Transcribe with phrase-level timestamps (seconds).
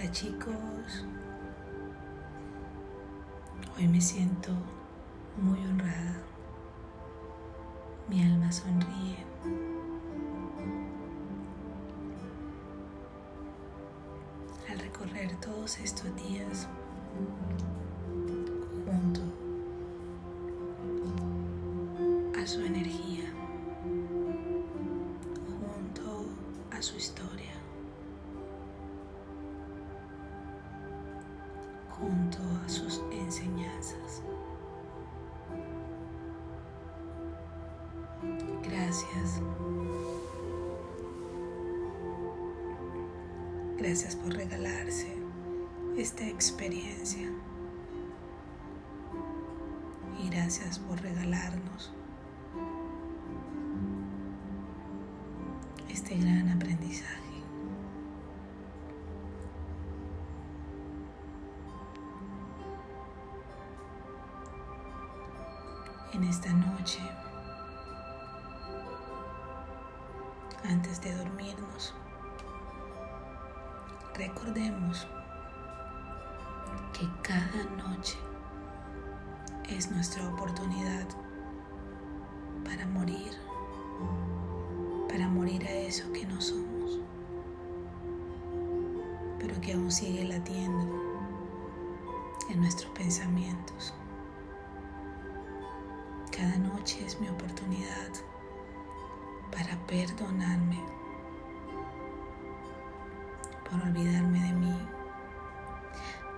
[0.00, 1.04] Hola chicos,
[3.76, 4.52] hoy me siento
[5.42, 6.22] muy honrada,
[8.08, 9.16] mi alma sonríe.
[14.70, 16.68] Al recorrer todos estos días
[43.78, 45.06] Gracias por regalarse
[45.96, 47.28] esta experiencia.
[50.20, 51.92] Y gracias por regalarnos
[55.88, 57.28] este gran aprendizaje.
[66.14, 66.98] en esta noche,
[70.64, 71.94] antes de dormirnos,
[74.18, 75.06] recordemos
[76.92, 78.18] que cada noche
[79.70, 81.06] es nuestra oportunidad
[82.64, 83.30] para morir,
[85.08, 86.98] para morir a eso que no somos,
[89.38, 90.84] pero que aún sigue latiendo
[92.50, 93.94] en nuestros pensamientos.
[96.36, 98.10] Cada noche es mi oportunidad
[99.52, 100.97] para perdonarme
[103.70, 104.78] por olvidarme de mí.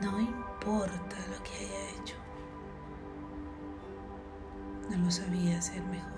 [0.00, 2.16] No importa lo que haya hecho.
[4.90, 6.12] No lo sabía hacer mejor.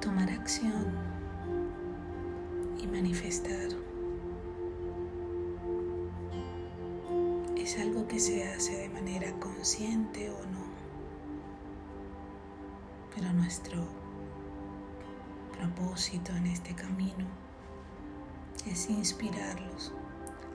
[0.00, 0.86] tomar acción
[2.78, 3.68] y manifestar
[8.10, 10.64] que se hace de manera consciente o no,
[13.14, 13.86] pero nuestro
[15.56, 17.24] propósito en este camino
[18.66, 19.92] es inspirarlos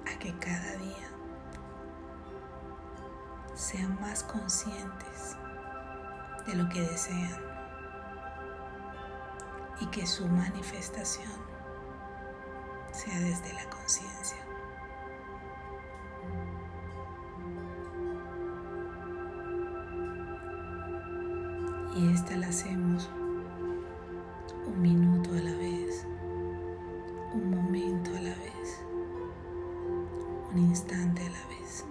[0.06, 1.08] a que cada día
[3.54, 5.38] sean más conscientes
[6.46, 7.42] de lo que desean
[9.80, 11.32] y que su manifestación
[12.92, 14.45] sea desde la conciencia.
[21.96, 23.10] Y esta la hacemos
[24.68, 26.06] un minuto a la vez,
[27.34, 28.82] un momento a la vez,
[30.52, 31.86] un instante a la vez.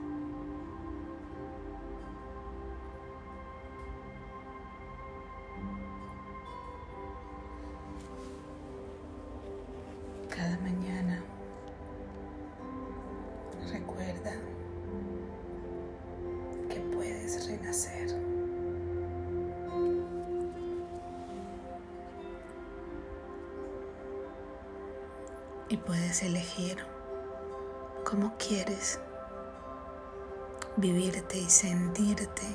[10.29, 11.23] cada mañana.
[13.73, 14.33] Recuerda
[16.69, 18.44] que puedes renacer.
[25.75, 26.77] Y puedes elegir
[28.05, 29.01] cómo quieres
[30.77, 32.47] vivirte y sentirte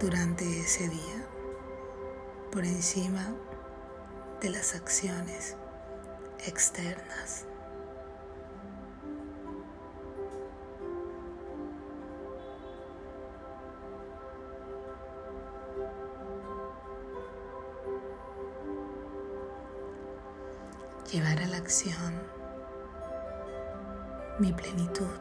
[0.00, 1.26] durante ese día
[2.50, 3.34] por encima
[4.40, 5.58] de las acciones
[6.46, 7.44] externas.
[21.12, 22.37] Llevar a la acción
[24.38, 25.18] mi plenitud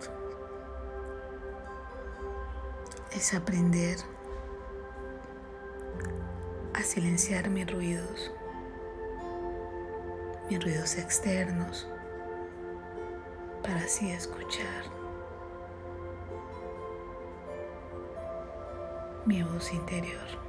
[3.12, 3.98] es aprender
[6.74, 8.32] a silenciar mis ruidos
[10.50, 11.88] mis ruidos externos
[13.64, 14.98] para así escuchar
[19.26, 20.47] mi voz interior.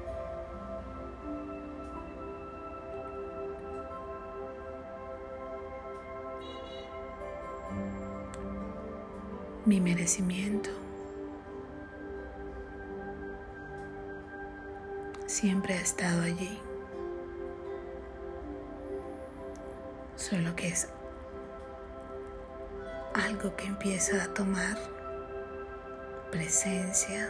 [9.68, 10.70] Mi merecimiento
[15.26, 16.58] siempre ha estado allí.
[20.16, 20.88] solo que es
[23.12, 24.78] algo que empieza a tomar
[26.32, 27.28] presencia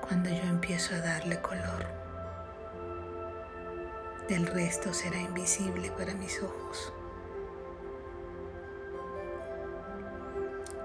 [0.00, 1.86] cuando yo empiezo a darle color.
[4.28, 6.92] Del resto será invisible para mis ojos.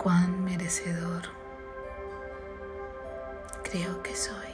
[0.08, 1.24] Cuán merecedor
[3.62, 4.54] creo que soy.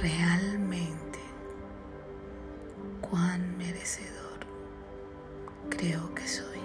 [0.00, 1.18] Realmente,
[3.00, 4.38] cuán merecedor
[5.70, 6.63] creo que soy.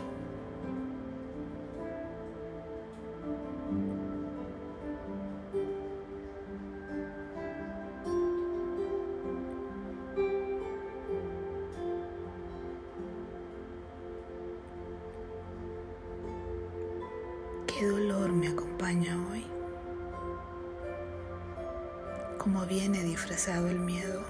[22.40, 24.24] ¿Cómo viene disfrazado el miedo?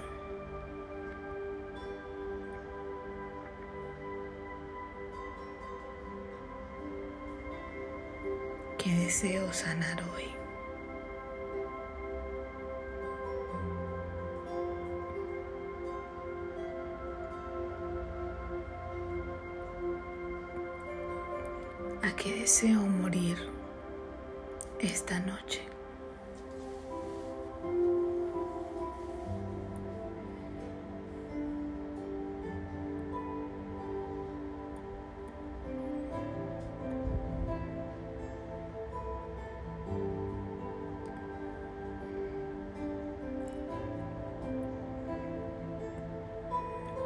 [8.76, 10.24] ¿Qué deseo sanar hoy?
[22.02, 23.38] ¿A qué deseo morir
[24.80, 25.70] esta noche?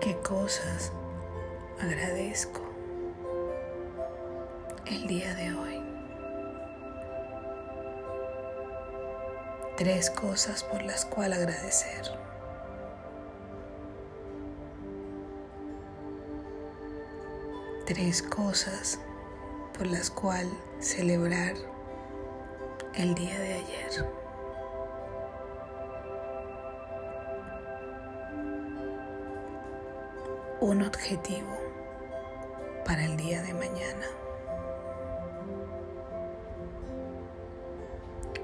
[0.05, 0.93] ¿Qué cosas
[1.81, 2.61] agradezco
[4.85, 5.83] el día de hoy?
[9.79, 12.03] Tres cosas por las cuales agradecer.
[17.87, 19.01] Tres cosas
[19.73, 21.55] por las cuales celebrar
[22.95, 24.24] el día de ayer.
[30.67, 31.59] Un objetivo
[32.87, 34.07] para el día de mañana.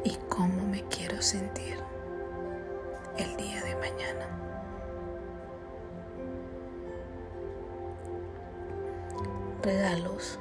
[0.05, 1.79] Y cómo me quiero sentir
[3.17, 4.39] el día de mañana.
[9.63, 10.39] Regalos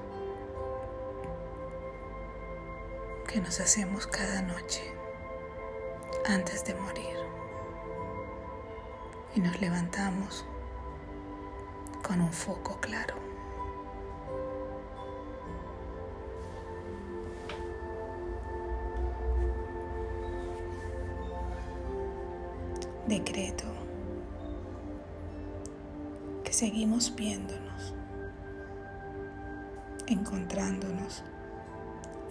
[3.25, 4.83] que nos hacemos cada noche
[6.25, 7.15] antes de morir.
[9.33, 10.45] Y nos levantamos
[12.09, 13.13] con un foco claro.
[23.07, 23.65] Decreto
[26.44, 27.94] que seguimos viéndonos,
[30.07, 31.23] encontrándonos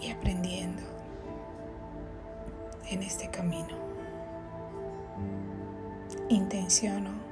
[0.00, 0.82] y aprendiendo
[2.90, 3.78] en este camino.
[6.28, 7.27] Intenciono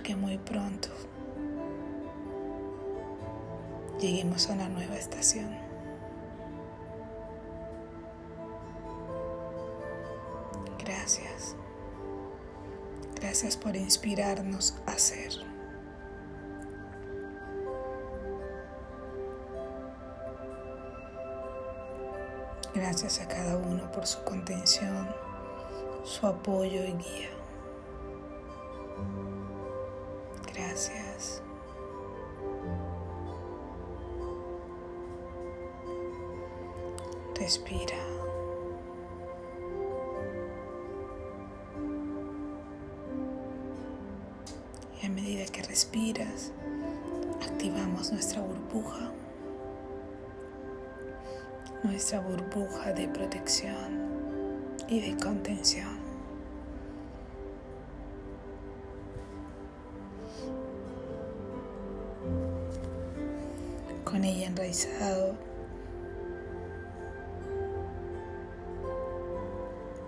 [0.00, 0.88] porque muy pronto
[4.00, 5.54] lleguemos a una nueva estación.
[10.78, 11.54] Gracias.
[13.14, 15.32] Gracias por inspirarnos a ser.
[22.74, 25.14] Gracias a cada uno por su contención,
[26.04, 27.39] su apoyo y guía.
[37.50, 37.96] Respira.
[45.02, 46.52] Y a medida que respiras,
[47.42, 49.10] activamos nuestra burbuja,
[51.82, 53.98] nuestra burbuja de protección
[54.86, 55.98] y de contención.
[64.04, 65.49] Con ella enraizado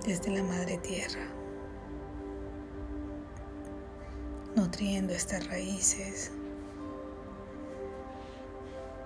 [0.04, 1.26] desde la madre tierra,
[4.56, 6.32] nutriendo estas raíces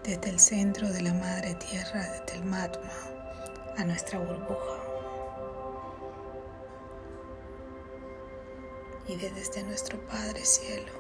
[0.03, 2.91] desde el centro de la madre tierra, desde el matma
[3.76, 4.83] a nuestra burbuja.
[9.09, 10.93] Y desde nuestro Padre Cielo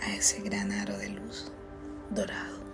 [0.00, 1.52] a ese gran aro de luz
[2.10, 2.67] dorado.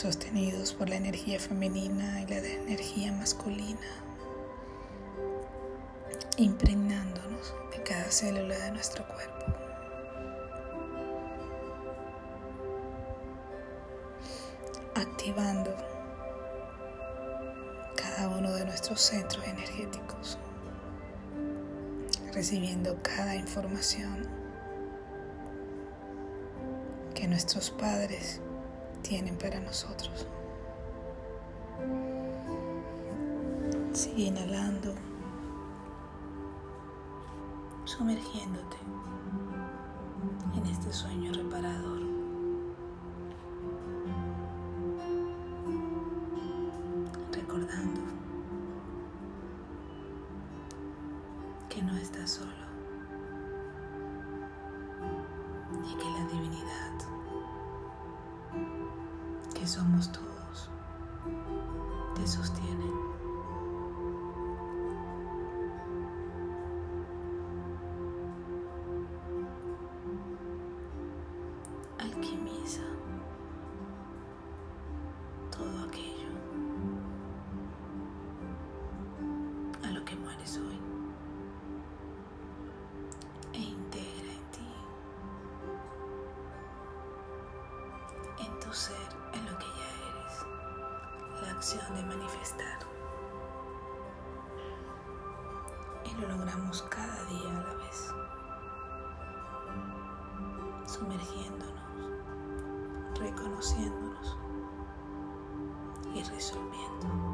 [0.00, 3.78] Sostenidos por la energía femenina y la energía masculina,
[6.38, 9.30] impregnándonos de cada célula de nuestro cuerpo.
[14.94, 15.74] activando
[17.94, 20.38] cada uno de nuestros centros energéticos,
[22.34, 24.26] recibiendo cada información
[27.14, 28.40] que nuestros padres
[29.02, 30.26] tienen para nosotros.
[33.92, 34.94] Sigue inhalando,
[37.84, 38.76] sumergiéndote
[40.56, 42.09] en este sueño reparador.
[59.60, 60.70] Que somos todos
[62.14, 62.90] te sostiene.
[71.98, 72.80] Alquimiza
[75.50, 76.30] todo aquello
[79.84, 80.80] a lo que mueres hoy
[83.52, 84.72] e integra en ti,
[88.72, 89.09] ser,
[91.60, 92.78] de manifestar.
[96.06, 98.14] Y lo logramos cada día a la vez,
[100.86, 102.08] sumergiéndonos,
[103.18, 104.38] reconociéndonos
[106.14, 107.29] y resolviendo.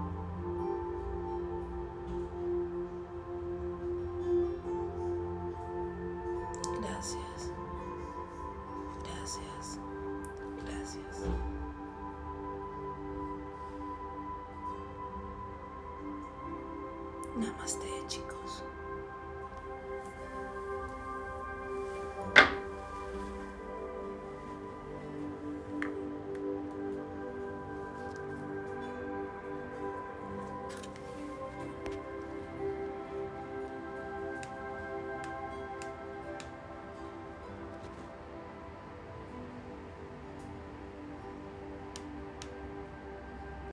[17.37, 18.65] Namaste chicos.